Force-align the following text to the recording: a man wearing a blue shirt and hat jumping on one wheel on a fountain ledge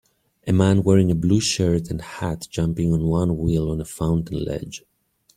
a 0.47 0.51
man 0.51 0.81
wearing 0.81 1.11
a 1.11 1.13
blue 1.13 1.39
shirt 1.39 1.91
and 1.91 2.01
hat 2.01 2.47
jumping 2.49 2.91
on 2.91 3.03
one 3.03 3.37
wheel 3.37 3.69
on 3.69 3.79
a 3.79 3.85
fountain 3.85 4.43
ledge 4.43 4.83